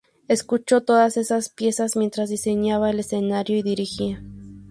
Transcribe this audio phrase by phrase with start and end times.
[0.27, 4.23] Escuchó todas estas piezas mientras diseñaba el escenario y dirigía.